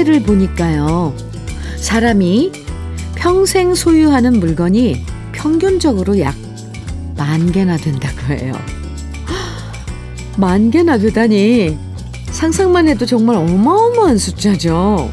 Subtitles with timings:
[0.00, 1.14] 통계를 보니까요.
[1.76, 2.52] 사람이
[3.14, 6.34] 평생 소유하는 물건이 평균적으로 약
[7.16, 8.54] 만 개나 된다고 해요.
[10.38, 11.76] 만 개나 되다니
[12.30, 15.10] 상상만 해도 정말 어마어마한 숫자죠.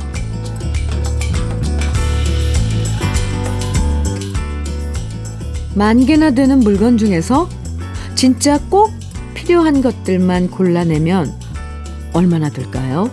[5.76, 7.50] 만 개나 되는 물건 중에서
[8.16, 8.94] 진짜 꼭
[9.34, 11.34] 필요한 것들만 골라내면
[12.14, 13.12] 얼마나 될까요?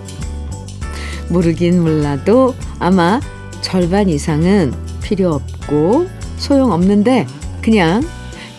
[1.34, 3.20] 모르긴 몰라도 아마
[3.60, 6.06] 절반 이상은 필요 없고
[6.36, 7.26] 소용없는데
[7.60, 8.06] 그냥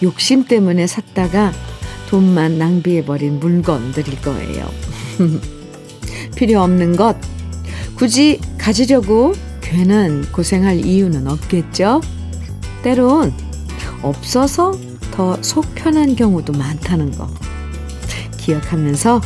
[0.04, 1.54] 욕심 때문에 샀다가
[2.10, 4.70] 돈만 낭비해버린 물건들일 거예요.
[6.36, 7.16] 필요 없는 것
[7.96, 12.02] 굳이 가지려고 괜한 고생할 이유는 없겠죠?
[12.84, 13.34] 때론
[14.02, 14.78] 없어서
[15.12, 17.30] 더 속 편한 경우도 많다는 거
[18.38, 19.22] 기억하면서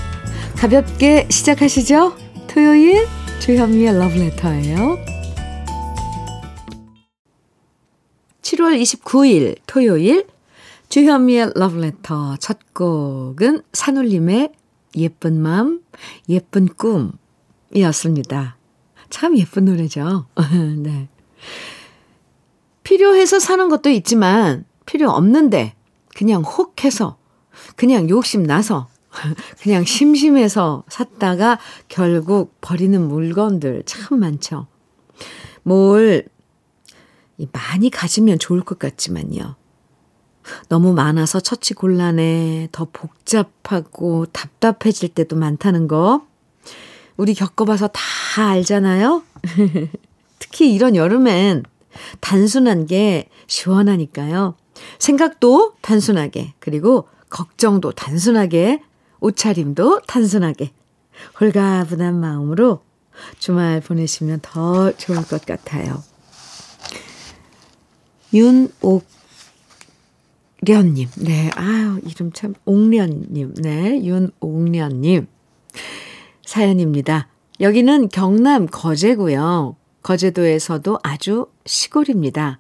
[0.56, 2.14] 가볍게 시작하시죠.
[2.48, 3.08] 토요일
[3.50, 5.04] 주현미의 러브레터예요.
[8.44, 10.28] 7월 29일 토요일
[10.90, 14.52] 주현미의 러브레터 첫 곡은 산울림의
[14.98, 15.82] 예쁜 마음,
[16.30, 16.68] 예쁜
[17.72, 18.58] 꿈이었습니다.
[19.10, 20.28] 참 예쁜 노래죠.
[20.84, 21.10] 네.
[22.84, 25.74] 필요해서 사는 것도 있지만 필요 없는데
[26.14, 27.18] 그냥 혹해서
[27.76, 28.90] 그냥 욕심 나서
[29.62, 34.68] 그냥 심심해서 샀다가 결국 버리는 물건들 참 많죠.
[35.64, 36.28] 뭘
[37.52, 39.56] 많이 가지면 좋을 것 같지만요.
[40.68, 46.26] 너무 많아서 처치 곤란해, 더 복잡하고 답답해질 때도 많다는 거.
[47.18, 48.02] 우리 겪어봐서 다
[48.36, 49.24] 알잖아요?
[50.40, 51.64] 특히 이런 여름엔
[52.20, 54.56] 단순한 게 시원하니까요.
[54.98, 58.82] 생각도 단순하게, 그리고 걱정도 단순하게,
[59.20, 60.72] 옷차림도 단순하게,
[61.40, 62.82] 홀가분한 마음으로
[63.38, 66.04] 주말 보내시면 더 좋을 것 같아요.
[68.34, 69.06] 윤옥
[70.62, 75.28] 련님, 네, 아유, 이름 참, 옥련님, 네, 윤옥련님.
[76.46, 77.28] 사연입니다.
[77.62, 79.78] 여기는 경남 거제고요.
[80.02, 82.60] 거제도에서도 아주 시골입니다.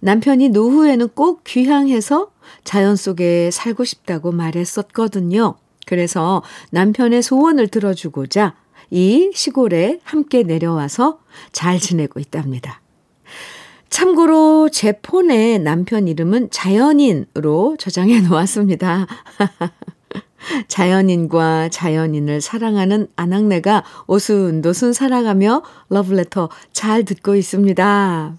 [0.00, 2.32] 남편이 노후에는 꼭 귀향해서
[2.64, 5.56] 자연 속에 살고 싶다고 말했었거든요.
[5.88, 8.54] 그래서 남편의 소원을 들어주고자
[8.90, 12.82] 이 시골에 함께 내려와서 잘 지내고 있답니다.
[13.88, 19.06] 참고로 제 폰에 남편 이름은 자연인으로 저장해 놓았습니다.
[20.68, 28.36] 자연인과 자연인을 사랑하는 아낙네가 오순도순 살아가며 러브레터 잘 듣고 있습니다.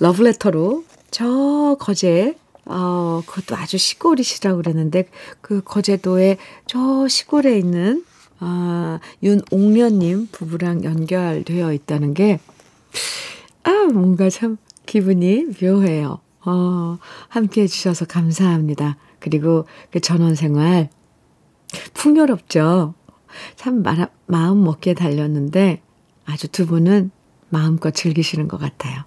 [0.00, 0.82] 러브레터로
[1.12, 2.34] 저 거제,
[2.66, 5.08] 어, 그것도 아주 시골이시라고 그랬는데,
[5.40, 8.04] 그 거제도의 저 시골에 있는,
[8.40, 12.40] 아, 윤옥련님 부부랑 연결되어 있다는 게,
[13.64, 16.20] 아, 뭔가 참 기분이 묘해요.
[16.46, 16.98] 어,
[17.28, 18.96] 함께 해주셔서 감사합니다.
[19.18, 20.90] 그리고 그 전원 생활
[21.94, 22.94] 풍요롭죠.
[23.56, 25.80] 참 마, 마음 먹기에 달렸는데
[26.26, 27.10] 아주 두 분은
[27.48, 29.02] 마음껏 즐기시는 것 같아요.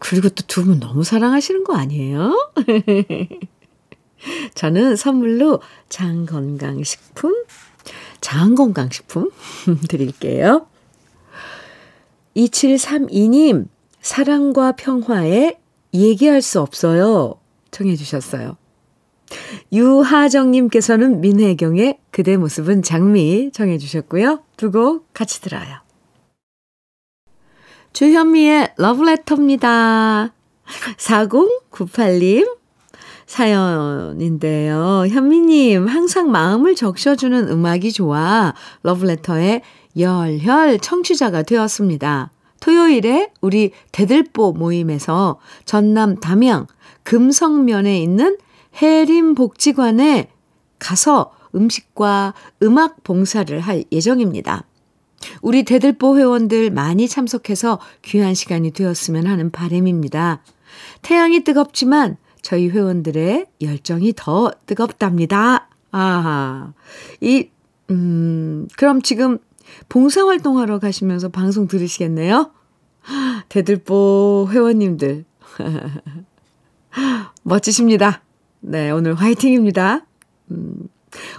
[0.00, 2.50] 그리고 또 두 분 너무 사랑하시는 거 아니에요?
[4.54, 7.34] 저는 선물로 장건강식품,
[8.20, 9.30] 장건강식품
[9.88, 10.66] 드릴게요.
[12.36, 13.68] 2732님,
[14.02, 15.58] 사랑과 평화에
[15.94, 17.34] 얘기할 수 없어요.
[17.70, 18.56] 청해 주셨어요.
[19.72, 24.42] 유하정님께서는 민혜경의 그대 모습은 장미 청해 주셨고요.
[24.56, 25.78] 두 곡 같이 들어요.
[27.92, 30.32] 주현미의 러브레터입니다.
[30.96, 32.56] 4098님
[33.26, 35.06] 사연인데요.
[35.08, 39.62] 현미님, 항상 마음을 적셔주는 음악이 좋아 러브레터의
[39.96, 42.30] 열혈 청취자가 되었습니다.
[42.60, 46.66] 토요일에 우리 대들보 모임에서 전남 담양
[47.04, 48.36] 금성면에 있는
[48.76, 50.28] 해림복지관에
[50.78, 54.64] 가서 음식과 음악 봉사를 할 예정입니다.
[55.42, 60.42] 우리 대들보 회원들 많이 참석해서 귀한 시간이 되었으면 하는 바램입니다.
[61.02, 65.68] 태양이 뜨겁지만 저희 회원들의 열정이 더 뜨겁답니다.
[65.90, 66.72] 아하.
[67.20, 67.48] 이,
[67.90, 69.38] 음, 그럼 지금
[69.88, 72.50] 봉사활동하러 가시면서 방송 들으시겠네요?
[73.48, 75.24] 대들보 회원님들.
[77.42, 78.22] 멋지십니다.
[78.60, 80.06] 네, 오늘 화이팅입니다.
[80.50, 80.88] 음,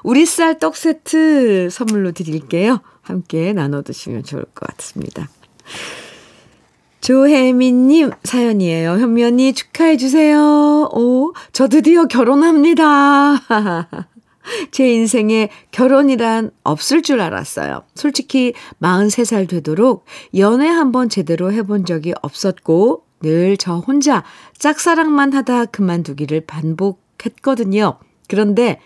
[0.03, 2.81] 우리 쌀 떡 세트 선물로 드릴게요.
[3.01, 5.29] 함께 나눠 드시면 좋을 것 같습니다.
[7.01, 8.91] 조혜민님 사연이에요.
[8.91, 10.88] 현미 언니 축하해 주세요.
[10.94, 13.41] 오, 저 드디어 결혼합니다.
[14.71, 17.83] 제 인생에 결혼이란 없을 줄 알았어요.
[17.95, 20.06] 솔직히 43살 되도록
[20.38, 24.23] 연애 한번 제대로 해본 적이 없었고 늘 저 혼자
[24.57, 28.00] 짝사랑만 하다 그만두기를 반복했거든요.
[28.27, 28.79] 그런데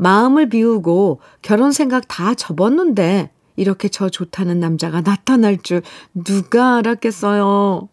[0.00, 5.82] 마음을 비우고 결혼 생각 다 접었는데 이렇게 저 좋다는 남자가 나타날 줄
[6.14, 7.88] 누가 알았겠어요.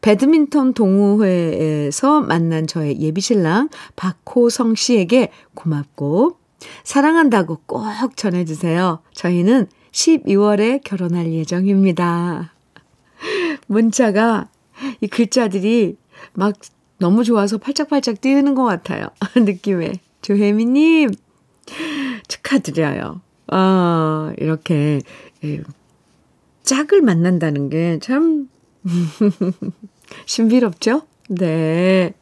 [0.00, 6.38] 배드민턴 동호회에서 만난 저의 예비신랑 박호성 씨에게 고맙고
[6.82, 9.00] 사랑한다고 꼭 전해주세요.
[9.12, 12.54] 저희는 12월에 결혼할 예정입니다.
[13.66, 14.48] 문자가
[15.02, 15.98] 이 글자들이
[16.32, 16.54] 막
[16.98, 19.08] 너무 좋아서 팔짝팔짝 뛰는 것 같아요.
[19.36, 19.92] 느낌에.
[20.22, 21.10] 조혜미님,
[22.28, 23.20] 축하드려요.
[23.48, 25.00] 아, 이렇게,
[26.62, 28.48] 짝을 만난다는 게 참
[30.26, 31.02] 신비롭죠?
[31.28, 32.14] 네.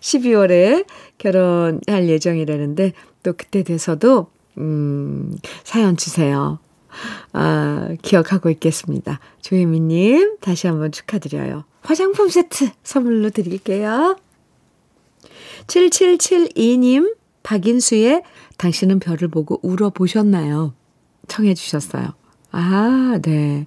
[0.00, 0.86] 12월에
[1.18, 2.92] 결혼할 예정이라는데
[3.22, 4.28] 또 그때 돼서도
[4.58, 6.58] 음, 사연 주세요.
[7.32, 9.18] 아, 기억하고 있겠습니다.
[9.40, 11.64] 조혜미님, 다시 한번 축하드려요.
[11.82, 14.16] 화장품 세트 선물로 드릴게요.
[15.66, 18.22] 7772님, 박인수의
[18.58, 20.74] 당신은 별을 보고 울어보셨나요?
[21.28, 22.14] 청해 주셨어요.
[22.50, 23.66] 아, 네.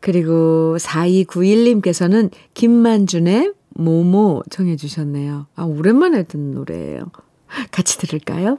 [0.00, 5.46] 그리고 4291님께서는 김만준의 모모 청해 주셨네요.
[5.56, 7.10] 아, 오랜만에 듣는 노래예요.
[7.70, 8.58] 같이 들을까요?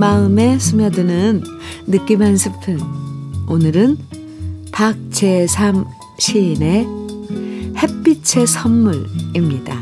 [0.00, 1.44] 마음에 스며드는
[1.86, 2.80] 느낌 한 스푼.
[3.46, 3.98] 오늘은
[4.72, 5.84] 박재삼
[6.18, 6.86] 시인의
[7.76, 9.76] 햇빛의 선물입니다.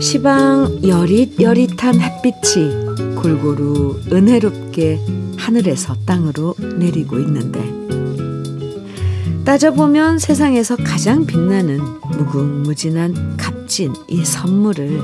[0.00, 4.98] 시방 여릿여릿한 햇빛이 골고루 은혜롭게
[5.36, 7.62] 하늘에서 땅으로 내리고 있는데
[9.44, 15.00] 따져보면 세상에서 가장 빛나는 무궁무진한 값진 이 선물을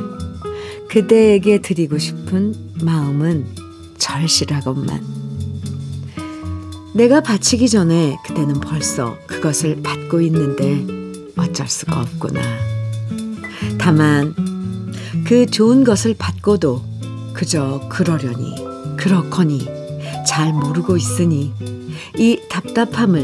[0.89, 3.47] 그대에게 드리고 싶은 마음은
[3.99, 5.05] 절실하건만
[6.95, 10.85] 내가 바치기 전에 그대는 벌써 그것을 받고 있는데
[11.37, 12.41] 어쩔 수가 없구나.
[13.79, 14.35] 다만
[15.25, 16.83] 그 좋은 것을 받고도
[17.33, 18.57] 그저 그러려니
[18.97, 19.67] 그렇거니
[20.27, 21.55] 잘 모르고 있으니
[22.19, 23.23] 이 답답함을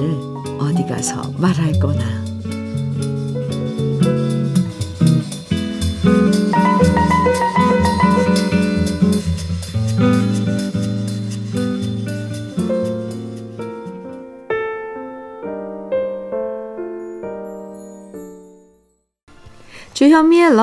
[0.58, 2.25] 어디 가서 말할 거나.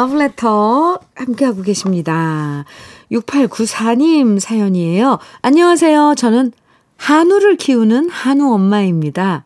[0.03, 2.65] 러브레터 함께하고 계십니다.
[3.12, 5.19] 6894님 사연이에요.
[5.41, 6.15] 안녕하세요.
[6.17, 6.51] 저는
[6.98, 9.45] 한우를 키우는 한우 엄마입니다.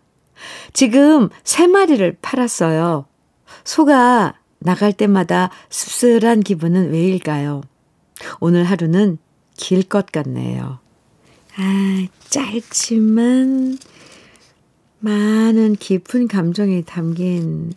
[0.73, 3.05] 지금 세 마리를 팔았어요.
[3.63, 7.61] 소가 나갈 때마다 씁쓸한 기분은 왜일까요?
[8.39, 9.19] 오늘 하루는
[9.57, 10.79] 길 것 같네요.
[11.57, 13.77] 아, 짧지만
[14.99, 17.73] 많은 깊은 감정이 담긴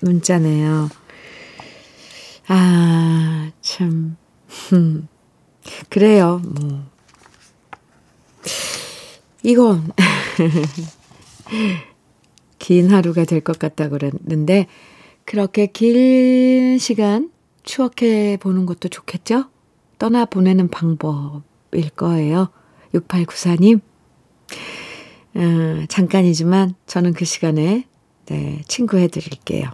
[0.00, 0.88] 문자네요.
[2.48, 4.16] 아, 참.
[5.90, 6.84] 그래요, 뭐.
[9.42, 9.90] 이건,
[12.58, 14.66] 긴 하루가 될 것 같다고 그랬는데,
[15.24, 17.30] 그렇게 긴 시간
[17.64, 19.46] 추억해 보는 것도 좋겠죠?
[19.98, 22.48] 떠나 보내는 방법일 거예요.
[22.94, 23.80] 6894님.
[25.34, 27.86] 어, 잠깐이지만 저는 그 시간에
[28.26, 29.70] 네, 친구 해 드릴게요.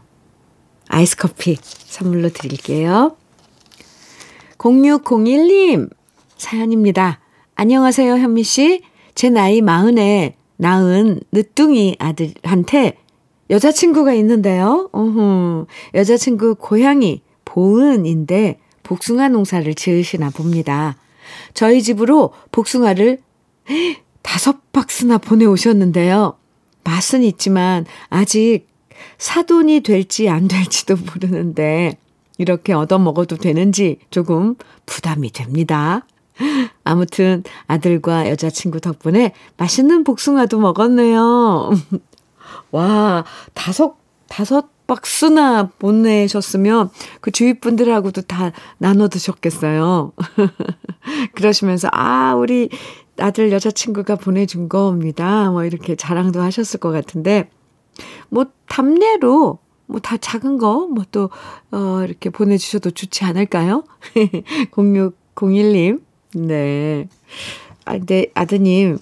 [0.93, 3.17] 아이스 커피 선물로 드릴게요.
[4.59, 5.89] 0601님
[6.37, 7.19] 사연입니다.
[7.55, 8.83] 안녕하세요, 현미 씨.
[9.15, 12.99] 제 나이 마흔에 낳은 늦둥이 아들한테
[13.49, 14.91] 여자친구가 있는데요.
[14.93, 20.99] 어후, 여자친구 고향이 보은인데 복숭아 농사를 지으시나 봅니다.
[21.55, 23.19] 저희 집으로 복숭아를
[24.21, 26.37] 다섯 박스나 보내오셨는데요.
[26.85, 28.72] 맛은 있지만 아직
[29.19, 31.97] 사돈이 될지 안 될지도 모르는데
[32.39, 34.57] 이렇게 얻어 먹어도 되는지 조금
[34.87, 36.07] 부담이 됩니다.
[36.85, 41.71] 아무튼 아들과 여자친구 덕분에 맛있는 복숭아도 먹었네요.
[42.73, 43.97] 와, 다섯,
[44.29, 46.91] 다섯 박스나 보내셨으면
[47.21, 50.13] 그 주위 분들하고도 다 나눠 드셨겠어요.
[51.35, 52.69] 그러시면서, 아, 우리
[53.19, 55.51] 아들 여자친구가 보내준 겁니다.
[55.51, 57.49] 뭐 이렇게 자랑도 하셨을 것 같은데,
[58.33, 61.29] 뭐, 답례로, 뭐 다 작은 거, 뭐 또,
[61.71, 63.85] 어, 이렇게 보내 주셔도 좋지 않을까요?
[64.73, 66.01] 0601님.
[66.35, 67.09] 네.
[67.85, 68.97] 아, 근데 아드님,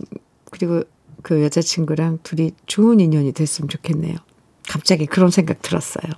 [0.51, 0.83] 그리고
[1.23, 4.17] 그 여자친구랑 둘이 좋은 인연이 됐으면 좋겠네요.
[4.69, 6.13] 갑자기 그런 생각 들었어요.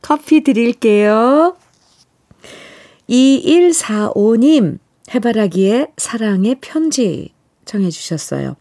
[0.00, 1.56] 커피 드릴게요.
[3.10, 4.78] 2145님,
[5.14, 7.34] 해바라기의 사랑의 편지
[7.66, 8.56] 청해 주셨어요.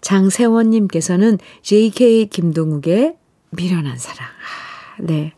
[0.00, 3.16] 장세원님께서는 JK 김동욱의
[3.50, 4.26] 미련한 사랑.
[4.26, 5.32] 아, 네.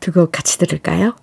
[0.00, 1.14] 두 곡 같이 들을까요?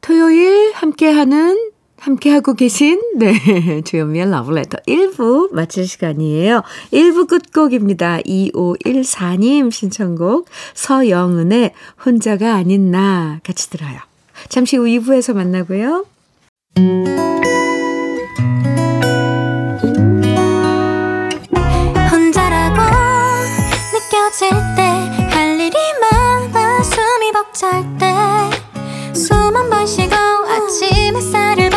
[0.00, 3.32] 토요일 함께하는 함께하고 계신, 네,
[3.82, 6.62] 주현미의 러브레터 1부 마칠 시간이에요.
[6.92, 8.18] 1부 끝곡입니다.
[8.20, 11.72] 2514님 신청곡 서영은의
[12.04, 13.98] 혼자가 아닌 나 같이 들어요.
[14.48, 16.04] 잠시 후 2부에서 만나고요.
[27.56, 27.98] 숨이 벅찰
[29.14, 31.70] 때숨 한 번 쉬고 아침 햇살을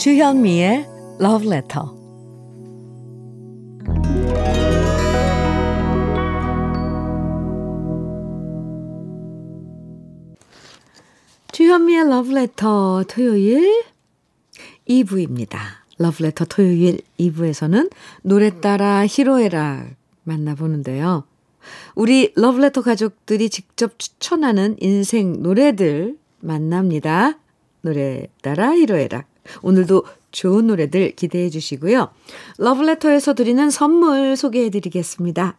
[0.00, 0.86] 주현미의
[1.20, 1.99] Love Letter.
[12.00, 13.84] Love Letter 토요일
[14.88, 15.58] 2부입니다.
[16.00, 17.90] Love Letter 토요일 2부에서는
[18.22, 21.24] 노래 따라 히로에락 만나보는데요.
[21.94, 27.38] 우리 러브레터 가족들이 직접 추천하는 인생 노래들 만납니다.
[27.82, 29.26] 노래 따라 히로에락.
[29.62, 32.10] 오늘도 좋은 노래들 기대해 주시고요.
[32.58, 35.56] 러브레터에서 드리는 선물 소개해 드리겠습니다.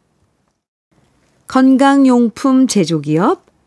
[1.48, 3.46] 건강용품 제조기업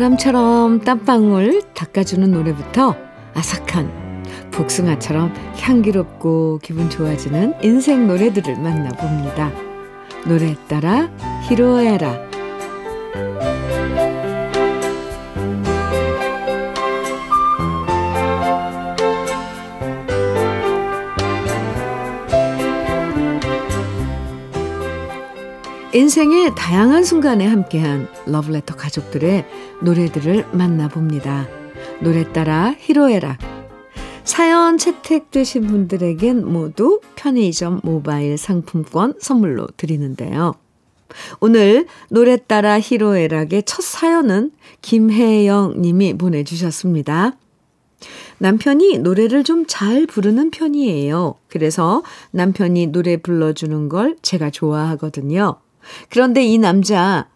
[0.00, 2.96] 바람처럼 땀방울 닦아주는 노래부터
[3.34, 9.52] 아삭한 복숭아처럼 향기롭고 기분 좋아지는 인생 노래들을 만나봅니다.
[10.26, 11.10] 노래 따라
[11.48, 12.30] 히로에라
[25.92, 29.44] 인생의 다양한 순간에 함께한 러브레터 가족들의
[29.82, 31.48] 노래들을 만나봅니다.
[32.00, 33.38] 노래 따라 히로에락.
[34.24, 40.54] 사연 채택되신 분들에겐 모두 편의점 모바일 상품권 선물로 드리는데요.
[41.40, 47.36] 오늘 노래 따라 히로에락의 첫 사연은 김혜영 님이 보내주셨습니다.
[48.38, 51.34] 남편이 노래를 좀 잘 부르는 편이에요.
[51.48, 55.56] 그래서 남편이 노래 불러주는 걸 제가 좋아하거든요.
[56.08, 57.28] 그런데 이 남자,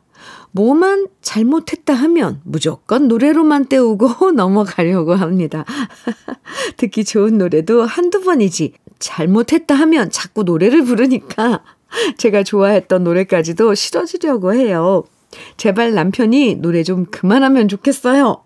[0.54, 5.64] 뭐만 잘못했다 하면 무조건 노래로만 때우고 넘어가려고 합니다.
[6.78, 8.74] 듣기 좋은 노래도 한두 번이지.
[9.00, 11.64] 잘못했다 하면 자꾸 노래를 부르니까
[12.18, 15.02] 제가 좋아했던 노래까지도 싫어지려고 해요.
[15.56, 18.44] 제발 남편이 노래 좀 그만하면 좋겠어요.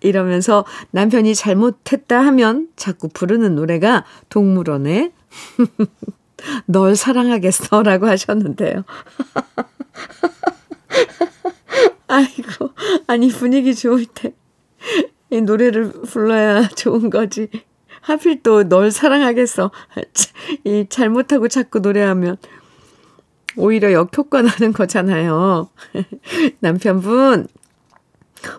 [0.00, 5.12] 이러면서 남편이 잘못했다 하면 자꾸 부르는 노래가 동물원의
[6.64, 8.84] 널 사랑하겠어 라고 하셨는데요.
[12.14, 12.70] 아이고,
[13.06, 14.32] 아니, 분위기 좋을 때
[15.30, 17.48] 이 노래를 불러야 좋은 거지.
[18.00, 19.70] 하필 또 널 사랑하겠어.
[20.64, 22.36] 이 잘못하고 자꾸 노래하면
[23.56, 25.68] 오히려 역효과 나는 거잖아요.
[26.60, 27.48] 남편분,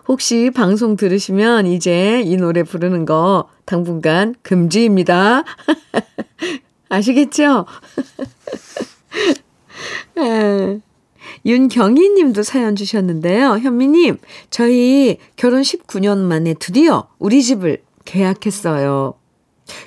[0.08, 5.44] 혹시 방송 들으시면 이제 이 노래 부르는 거 당분간 금지입니다.
[6.90, 7.64] 아시겠죠?
[10.16, 10.78] 아,
[11.46, 13.58] 윤경희 님도 사연 주셨는데요.
[13.58, 14.18] 현미님,
[14.50, 19.14] 저희 결혼 19년 만에 드디어 우리 집을 계약했어요.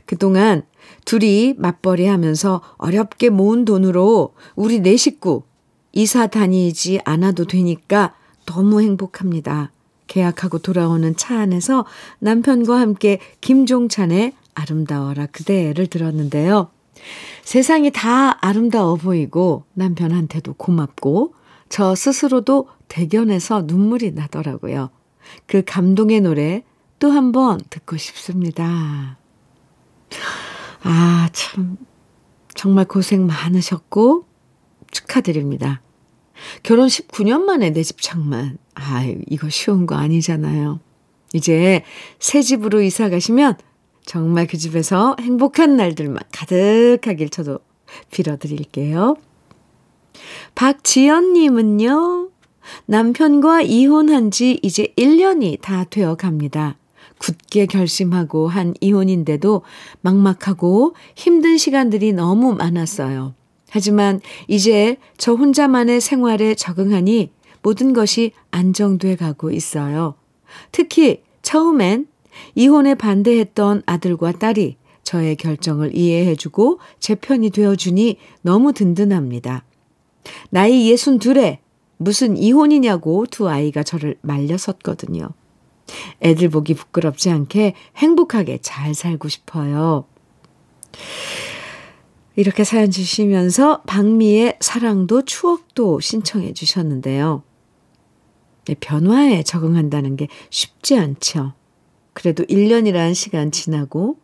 [0.06, 0.64] 그동안
[1.04, 5.44] 둘이 맞벌이 하면서 어렵게 모은 돈으로 우리 네 식구
[5.92, 9.72] 이사 다니지 않아도 되니까 너무 행복합니다.
[10.08, 11.86] 계약하고 돌아오는 차 안에서
[12.20, 16.70] 남편과 함께 김종찬의 아름다워라 그대를 들었는데요.
[17.44, 21.34] 세상이 다 아름다워 보이고 남편한테도 고맙고
[21.70, 24.90] 저 스스로도 대견해서 눈물이 나더라고요.
[25.48, 26.64] 그 감동의 노래
[27.00, 29.18] 또 한 번 듣고 싶습니다.
[30.84, 31.78] 아, 참.
[32.56, 34.26] 정말 고생 많으셨고
[34.92, 35.82] 축하드립니다.
[36.64, 38.58] 결혼 19년 만에 내 집 창만.
[38.76, 40.80] 아, 이거 쉬운 거 아니잖아요.
[41.34, 41.84] 이제
[42.20, 43.56] 새 집으로 이사 가시면
[44.06, 47.60] 정말 그 집에서 행복한 날들만 가득하길 저도
[48.12, 49.16] 빌어드릴게요.
[50.56, 52.30] 박지연님은요,
[52.86, 56.78] 남편과 이혼한 지 이제 1년이 다 되어 갑니다.
[57.20, 59.62] 굳게 결심하고 한 이혼인데도
[60.02, 63.34] 막막하고 힘든 시간들이 너무 많았어요.
[63.70, 70.16] 하지만 이제 저 혼자만의 생활에 적응하니 모든 것이 안정돼 가고 있어요.
[70.72, 72.08] 특히 처음엔
[72.56, 79.64] 이혼에 반대했던 아들과 딸이 저의 결정을 이해해주고 제 편이 되어주니 너무 든든합니다.
[80.50, 81.60] 나이 62에
[81.98, 85.30] 무슨 이혼이냐고 두 아이가 저를 말려섰거든요.
[86.22, 90.06] 애들 보기 부끄럽지 않게 행복하게 잘 살고 싶어요.
[92.36, 97.44] 이렇게 사연 주시면서 박미의 사랑도 추억도 신청해 주셨는데요.
[98.66, 101.54] 네, 변화에 적응한다는 게 쉽지 않죠.
[102.14, 104.20] 그래도 1년이라는 시간 지나고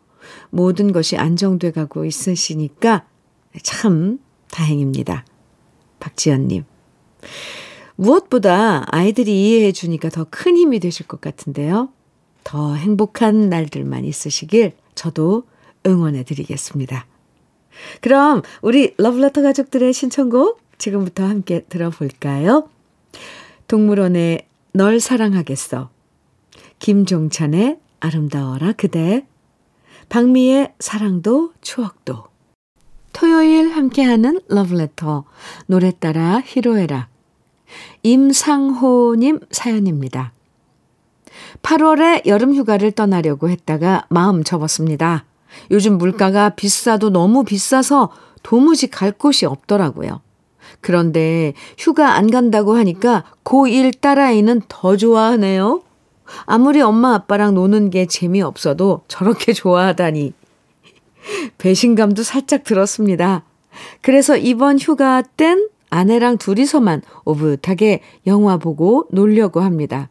[0.50, 3.06] 모든 것이 안정돼 가고 있으시니까
[3.64, 4.20] 참
[4.52, 5.26] 다행입니다.
[6.00, 6.66] 박지연님.
[7.96, 11.90] 무엇보다 아이들이 이해해 주니까 더 큰 힘이 되실 것 같은데요.
[12.44, 15.44] 더 행복한 날들만 있으시길 저도
[15.86, 17.08] 응원해 드리겠습니다.
[18.02, 22.70] 그럼 우리 러브레터 가족들의 신청곡 지금부터 함께 들어볼까요?
[23.68, 25.90] 동물원의 널 사랑하겠어.
[26.80, 29.26] 김종찬의 아름다워라 그대,
[30.10, 32.26] 박미의 사랑도 추억도.
[33.16, 35.24] 토요일 함께하는 러브레터,
[35.68, 37.08] 노래 따라 히로에락.
[38.04, 40.34] 임상호님 사연입니다.
[41.62, 45.24] 8월에 여름 휴가를 떠나려고 했다가 마음 접었습니다.
[45.72, 48.12] 요즘 물가가 비싸도 너무 비싸서
[48.44, 50.20] 도무지 갈 곳이 없더라고요.
[50.82, 55.84] 그런데 휴가 안 간다고 하니까 고1 딸아이는 더 좋아하네요.
[56.46, 60.34] 아무리 엄마 아빠랑 노는 게 재미없어도 저렇게 좋아하다니.
[61.58, 63.44] 배신감도 살짝 들었습니다.
[64.02, 70.10] 그래서 이번 휴가 땐 아내랑 둘이서만 오붓하게 영화 보고 놀려고 합니다.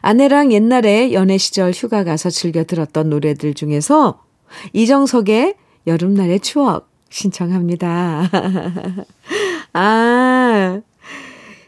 [0.00, 4.22] 아내랑 옛날에 연애 시절 휴가 가서 즐겨 들었던 노래들 중에서
[4.72, 5.54] 이정석의
[5.86, 8.30] 여름날의 추억 신청합니다.
[9.72, 10.80] 아,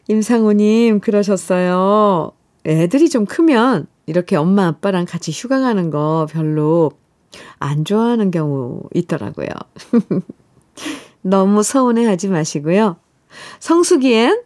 [0.09, 2.33] 임상우님, 그러셨어요.
[2.64, 6.92] 애들이 좀 크면 이렇게 엄마 아빠랑 같이 휴가 가는 거 별로
[7.59, 9.49] 안 좋아하는 경우 있더라고요.
[11.23, 12.97] 너무 서운해 하지 마시고요.
[13.61, 14.43] 성수기엔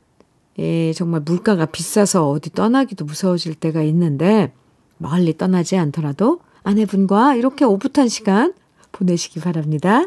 [0.58, 4.52] 예, 정말 물가가 비싸서 어디 떠나기도 무서워질 때가 있는데
[4.98, 8.52] 멀리 떠나지 않더라도 아내분과 이렇게 오붓한 시간
[8.92, 10.06] 보내시기 바랍니다.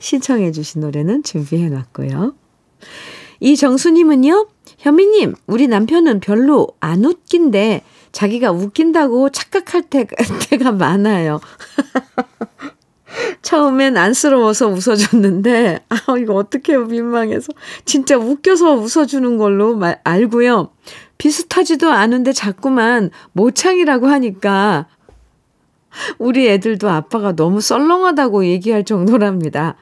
[0.00, 2.34] 신청해 주신 노래는 준비해 놨고요.
[3.40, 10.16] 이정수님은요, 현미님, 우리 남편은 별로 안 웃긴데 자기가 웃긴다고 착각할 때가,
[10.50, 11.40] 때가 많아요.
[13.42, 17.52] 처음엔 안쓰러워서 웃어줬는데, 아, 이거 어떡해요, 민망해서.
[17.84, 20.70] 진짜 웃겨서 웃어주는 걸로 말, 알고요.
[21.18, 24.86] 비슷하지도 않은데 자꾸만 모창이라고 하니까,
[26.18, 29.76] 우리 애들도 아빠가 너무 썰렁하다고 얘기할 정도랍니다.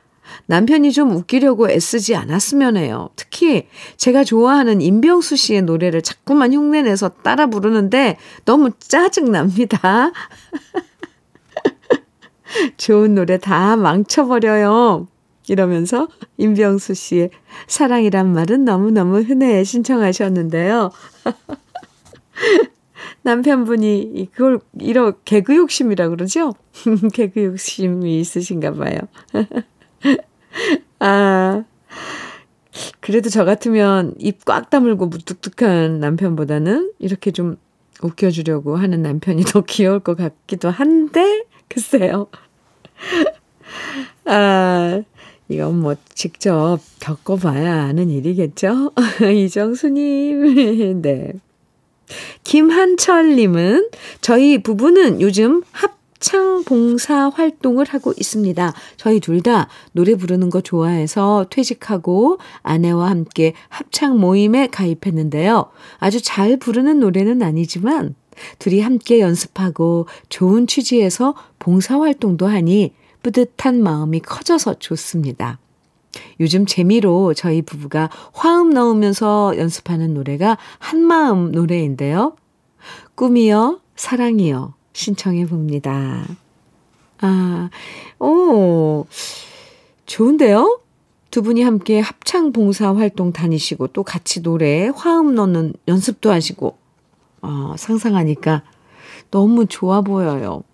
[0.46, 3.10] 남편이 좀 웃기려고 애쓰지 않았으면 해요.
[3.16, 10.12] 특히 제가 좋아하는 임병수 씨의 노래를 자꾸만 흉내내서 따라 부르는데 너무 짜증납니다.
[12.76, 15.06] 좋은 노래 다 망쳐버려요.
[15.48, 17.30] 이러면서 임병수 씨의
[17.66, 20.90] 사랑이란 말은 너무너무 흔해 신청하셨는데요.
[23.22, 26.54] 남편분이 그걸 이런 개그 욕심이라 그러죠?
[27.12, 28.98] 개그 욕심이 있으신가 봐요.
[31.00, 31.64] 아,
[33.00, 37.56] 그래도 저 같으면 입 꽉 다물고 무뚝뚝한 남편보다는 이렇게 좀
[38.02, 42.28] 웃겨주려고 하는 남편이 더 귀여울 것 같기도 한데, 글쎄요.
[44.26, 45.02] 아,
[45.48, 48.92] 이건 뭐 직접 겪어봐야 아는 일이겠죠?
[49.34, 51.32] 이정수님, 네.
[52.44, 58.74] 김한철님은 저희 부부는 요즘 합 합창 봉사 활동을 하고 있습니다.
[58.98, 65.70] 저희 둘 다 노래 부르는 거 좋아해서 퇴직하고 아내와 함께 합창 모임에 가입했는데요.
[65.98, 68.14] 아주 잘 부르는 노래는 아니지만
[68.59, 75.59] 둘이 함께 연습하고 좋은 취지에서 봉사 활동도 하니 뿌듯한 마음이 커져서 좋습니다.
[76.38, 82.37] 요즘 재미로 저희 부부가 화음 넣으면서 연습하는 노래가 한마음 노래인데요.
[83.14, 86.26] 꿈이여, 사랑이여, 신청해 봅니다.
[87.22, 87.70] 아,
[88.18, 89.06] 오,
[90.04, 90.80] 좋은데요?
[91.30, 96.76] 두 분이 함께 합창 봉사 활동 다니시고 또 같이 노래 화음 넣는 연습도 하시고
[97.40, 98.62] 어, 상상하니까
[99.30, 100.64] 너무 좋아 보여요.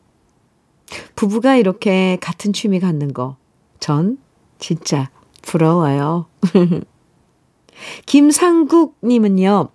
[1.15, 3.37] 부부가 이렇게 같은 취미 갖는 거,
[3.79, 4.19] 전
[4.59, 5.11] 진짜
[5.43, 6.27] 부러워요.
[8.07, 9.69] 김상국 님은요,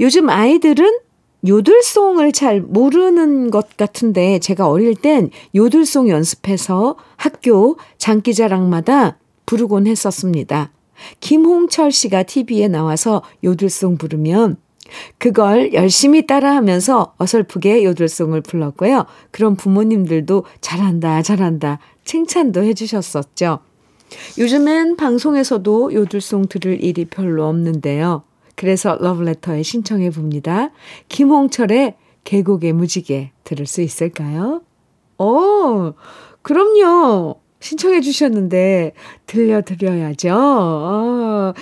[0.00, 1.03] 요즘 아이들은
[1.46, 10.72] 요들송을 잘 모르는 것 같은데 제가 어릴 땐 요들송 연습해서 학교 장기자랑마다 부르곤 했었습니다.
[11.20, 14.56] 김홍철 씨가 TV에 나와서 요들송 부르면
[15.18, 19.06] 그걸 열심히 따라하면서 어설프게 요들송을 불렀고요.
[19.30, 23.60] 그런 부모님들도 잘한다, 잘한다 칭찬도 해주셨었죠.
[24.38, 28.22] 요즘엔 방송에서도 요들송 들을 일이 별로 없는데요.
[28.56, 30.70] 그래서 러브레터에 신청해 봅니다.
[31.08, 34.62] 김홍철의 계곡의 무지개 들을 수 있을까요?
[35.18, 35.94] 오,
[36.42, 37.36] 그럼요.
[37.60, 38.92] 신청해 주셨는데
[39.26, 40.34] 들려드려야죠.
[40.34, 41.54] 어,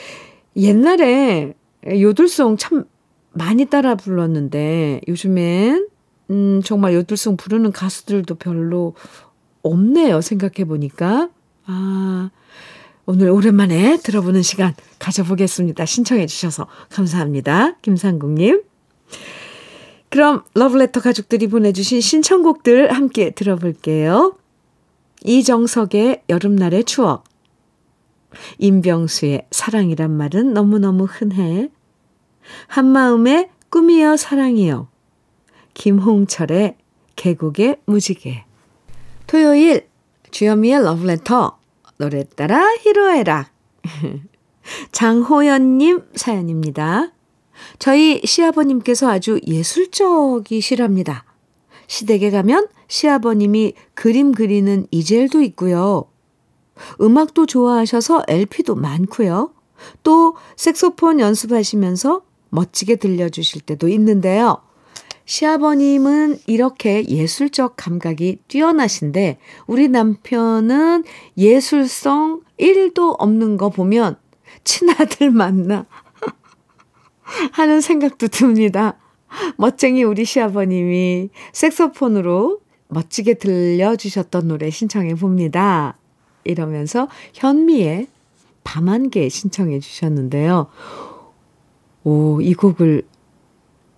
[0.57, 1.55] 옛날에
[1.87, 2.85] 요들송 참
[3.33, 5.89] 많이 따라 불렀는데 요즘엔
[6.31, 8.95] 음, 정말 요들송 부르는 가수들도 별로
[9.63, 10.21] 없네요.
[10.21, 11.31] 생각해 보니까.
[11.67, 12.31] 아,
[13.05, 15.85] 오늘 오랜만에 들어보는 시간 가져보겠습니다.
[15.85, 17.77] 신청해 주셔서 감사합니다.
[17.83, 18.63] 김상국님.
[20.09, 24.37] 그럼 러브레터 가족들이 보내주신 신청곡들 함께 들어볼게요.
[25.25, 27.25] 이정석의 여름날의 추억.
[28.59, 31.71] 임병수의 사랑이란 말은 너무너무 흔해.
[32.69, 34.89] 한마음의 꿈이여 사랑이여.
[35.75, 36.77] 김홍철의
[37.17, 38.45] 계곡의 무지개.
[39.27, 39.89] 토요일
[40.31, 41.62] 주현미의 러브레터
[42.03, 43.47] 노래 따라 히로에락.
[44.91, 47.13] 장호연님 사연입니다.
[47.79, 51.25] 저희 시아버님께서 아주 예술적이시랍니다.
[51.87, 56.07] 시댁에 가면 시아버님이 그림 그리는 이젤도 있고요.
[57.01, 59.53] 음악도 좋아하셔서 LP도 많고요.
[60.03, 64.61] 또 색소폰 연습하시면서 멋지게 들려주실 때도 있는데요.
[65.33, 71.05] 시아버님은 이렇게 예술적 감각이 뛰어나신데 우리 남편은
[71.39, 74.17] 예술성 1도 없는 거 보면
[74.63, 75.87] 친아들 맞나
[77.53, 78.99] 하는 생각도 듭니다.
[79.57, 85.97] 멋쟁이 우리 시아버님이 색소폰으로 멋지게 들려주셨던 노래 신청해 봅니다.
[86.45, 88.07] 이러면서 현미의
[88.65, 90.67] 밤 한 개 신청해 주셨는데요.
[92.05, 93.05] 오, 이 곡을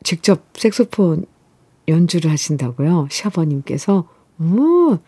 [0.04, 1.26] 직접 색소폰
[1.88, 3.08] 연주를 하신다고요?
[3.10, 4.08] 시아버님께서.
[4.38, 4.98] 오,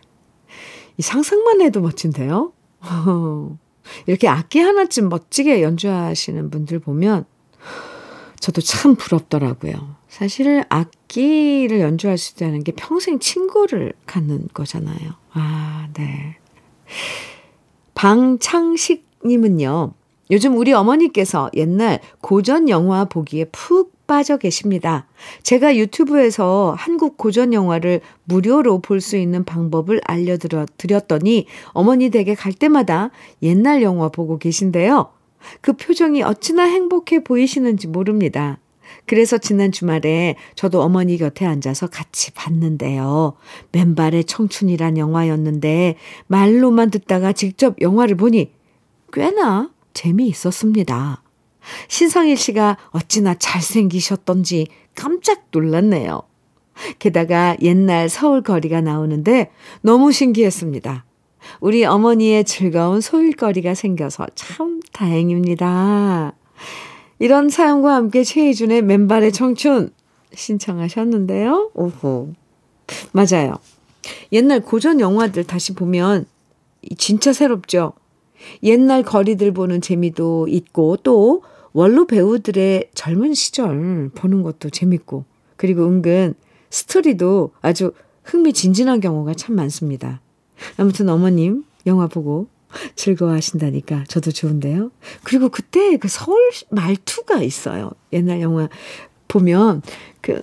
[0.97, 2.53] 이 상상만 해도 멋진데요?
[4.07, 7.25] 이렇게 악기 하나쯤 멋지게 연주하시는 분들 보면
[8.41, 9.95] 저도 참 부럽더라고요.
[10.09, 15.13] 사실 악기를 연주할 수 있다는 게 평생 친구를 갖는 거잖아요.
[15.33, 16.37] 아, 네.
[17.95, 19.93] 방창식님은요,
[20.31, 25.07] 요즘 우리 어머니께서 옛날 고전 영화 보기에 푹 빠져 계십니다.
[25.43, 33.11] 제가 유튜브에서 한국 고전 영화를 무료로 볼 수 있는 방법을 알려드렸더니 어머니 댁에 갈 때마다
[33.43, 35.11] 옛날 영화 보고 계신데요.
[35.61, 38.59] 그 표정이 어찌나 행복해 보이시는지 모릅니다.
[39.07, 43.35] 그래서 지난 주말에 저도 어머니 곁에 앉아서 같이 봤는데요.
[43.73, 48.53] 맨발의 청춘이란 영화였는데 말로만 듣다가 직접 영화를 보니
[49.13, 51.26] 꽤나 재미있었습니다.
[51.89, 56.23] 신성일 씨가 어찌나 잘생기셨던지 깜짝 놀랐네요.
[56.99, 59.51] 게다가 옛날 서울 거리가 나오는데
[59.81, 61.05] 너무 신기했습니다.
[61.61, 66.33] 우리 어머니의 즐거운 소일거리가 생겨서 참 다행입니다.
[67.19, 69.91] 이런 사연과 함께 최희준의 맨발의 청춘
[70.35, 71.71] 신청하셨는데요.
[71.75, 72.33] 오호.
[73.13, 73.55] 맞아요.
[74.33, 76.27] 옛날 고전 영화들 다시 보면
[76.99, 77.93] 진짜 새롭죠.
[78.63, 81.43] 옛날 거리들 보는 재미도 있고 또
[81.77, 86.33] 원로 배우들의 젊은 시절 보는 것도 재밌고 그리고 은근
[86.71, 87.93] 스토리도 아주
[88.25, 90.23] 흥미진진한 경우가 참 많습니다.
[90.79, 92.49] 아무튼 어머님 영화 보고
[92.95, 94.91] 즐거워하신다니까 저도 좋은데요.
[95.23, 97.91] 그리고 그때 그 서울 말투가 있어요.
[98.11, 98.71] 옛날 영화
[99.29, 99.83] 보면
[100.23, 100.41] 그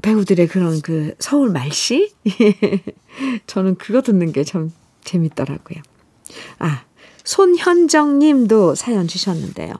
[0.00, 2.14] 배우들의 그런 그 서울 말씨?
[3.46, 4.72] 저는 그거 듣는 게 참
[5.04, 5.82] 재밌더라고요.
[6.60, 6.84] 아,
[7.24, 9.74] 손현정 님도 사연 주셨는데요.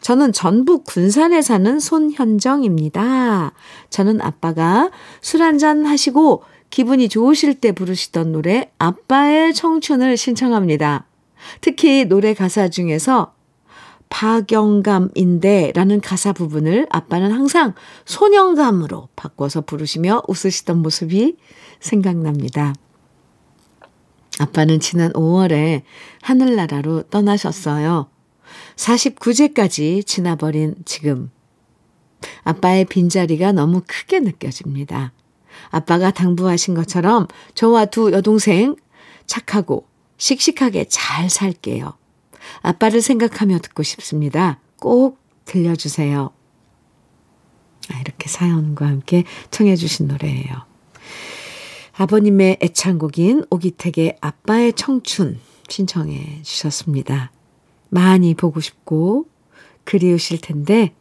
[0.00, 3.52] 저는 전북 군산에 사는 손현정입니다.
[3.90, 11.06] 저는 아빠가 술 한잔 하시고 기분이 좋으실 때 부르시던 노래 아빠의 청춘을 신청합니다.
[11.60, 13.34] 특히 노래 가사 중에서
[14.10, 17.74] 박영감인데 라는 가사 부분을 아빠는 항상
[18.06, 21.36] 소년감으로 바꿔서 부르시며 웃으시던 모습이
[21.80, 22.74] 생각납니다.
[24.38, 25.82] 아빠는 지난 5월에
[26.22, 28.08] 하늘나라로 떠나셨어요.
[28.78, 31.30] 49제까지 지나버린 지금.
[32.42, 35.12] 아빠의 빈자리가 너무 크게 느껴집니다.
[35.70, 38.76] 아빠가 당부하신 것처럼 저와 두 여동생
[39.26, 39.86] 착하고
[40.16, 41.94] 씩씩하게 잘 살게요.
[42.62, 44.60] 아빠를 생각하며 듣고 싶습니다.
[44.80, 46.30] 꼭 들려주세요.
[47.90, 50.66] 아, 이렇게 사연과 함께 청해주신 노래예요.
[51.94, 57.32] 아버님의 애창곡인 오기택의 아빠의 청춘 신청해 주셨습니다.
[57.88, 59.26] 많이 보고 싶고
[59.84, 60.94] 그리우실 텐데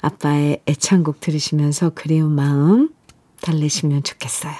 [0.00, 2.90] 아빠의 애창곡 들으시면서 그리운 마음
[3.40, 4.54] 달래시면 좋겠어요.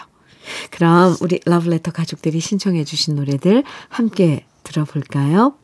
[0.70, 5.54] 그럼 우리 러브레터 가족들이 신청해 주신 노래들 함께 들어볼까요?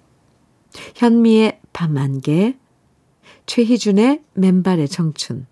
[0.94, 2.56] 현미의 밤안개,
[3.46, 5.46] 최희준의 맨발의 청춘,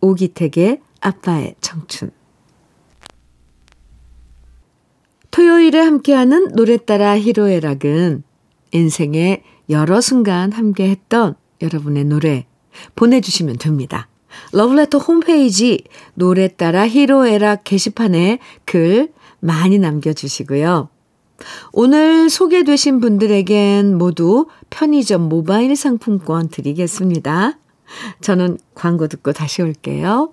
[0.00, 2.10] 오기택의 아빠의 청춘.
[5.30, 8.24] 토요일에 함께하는 노래 따라 히로에락은
[8.72, 12.46] 인생의 여러 순간 함께 했던 여러분의 노래
[12.94, 14.08] 보내주시면 됩니다.
[14.52, 20.88] 러브레터 홈페이지 노래 따라 히로에락 게시판에 글 많이 남겨주시고요.
[21.72, 27.58] 오늘 소개되신 분들에겐 모두 편의점 모바일 상품권 드리겠습니다.
[28.20, 30.32] 저는 광고 듣고 다시 올게요.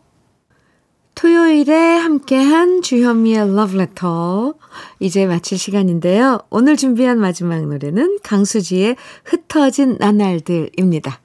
[1.16, 4.54] 토요일에 함께한 주현미의 러브레터.
[5.00, 6.40] 이제 마칠 시간인데요.
[6.50, 11.22] 오늘 준비한 마지막 노래는 강수지의 흩어진 나날들입니다.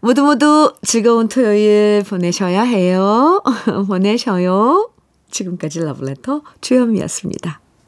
[0.00, 3.42] 모두 모두 즐거운 토요일 보내셔야 해요.
[3.88, 4.90] 보내셔요.
[5.30, 7.60] 지금까지 러브레터 주현미였습니다.